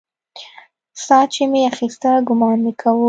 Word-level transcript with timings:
ساه 1.05 1.25
چې 1.33 1.43
مې 1.51 1.61
اخيستله 1.71 2.19
ګومان 2.27 2.57
مې 2.63 2.71
کاوه. 2.81 2.99